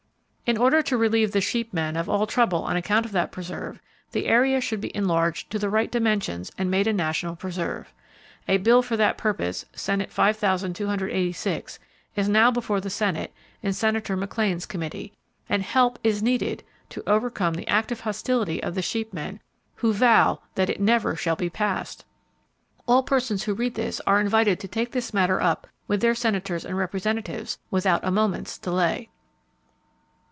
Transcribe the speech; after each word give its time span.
In 0.43 0.57
order 0.57 0.81
to 0.81 0.97
relieve 0.97 1.31
the 1.31 1.39
sheep 1.39 1.71
men 1.73 1.95
of 1.95 2.09
all 2.09 2.27
trouble 2.27 2.63
on 2.63 2.75
account 2.75 3.05
of 3.05 3.13
that 3.13 3.31
preserve, 3.31 3.79
the 4.11 4.25
area 4.27 4.59
should 4.59 4.81
be 4.81 4.93
enlarged 4.93 5.49
to 5.51 5.57
the 5.57 5.69
right 5.69 5.89
dimensions 5.89 6.51
and 6.57 6.69
made 6.69 6.87
a 6.87 6.91
national 6.91 7.37
preserve. 7.37 7.93
A 8.49 8.57
bill 8.57 8.81
for 8.81 8.97
that 8.97 9.17
purpose 9.17 9.63
(Senate 9.73 10.11
5,286) 10.11 11.79
is 12.17 12.27
now 12.27 12.51
before 12.51 12.81
the 12.81 12.89
Senate, 12.89 13.31
in 13.63 13.71
Senator 13.71 14.17
McLean's 14.17 14.65
Committee, 14.65 15.13
and 15.47 15.63
help 15.63 15.97
is 16.03 16.21
needed 16.21 16.63
to 16.89 17.01
overcome 17.07 17.53
the 17.53 17.67
active 17.69 18.01
hostility 18.01 18.61
of 18.61 18.75
the 18.75 18.81
sheep 18.81 19.13
men, 19.13 19.39
who 19.75 19.93
vow 19.93 20.41
that 20.55 20.69
it 20.69 20.81
never 20.81 21.15
shall 21.15 21.37
be 21.37 21.49
passed! 21.49 22.03
All 22.89 23.03
persons 23.03 23.43
who 23.43 23.53
read 23.53 23.75
this 23.75 24.01
are 24.05 24.19
invited 24.19 24.59
to 24.59 24.67
take 24.67 24.91
this 24.91 25.13
matter 25.13 25.39
up 25.41 25.65
with 25.87 26.01
their 26.01 26.13
Senators 26.15 26.65
and 26.65 26.77
Representatives, 26.77 27.57
without 27.69 28.03
a 28.03 28.11
moment's 28.11 28.57
delay. 28.57 29.07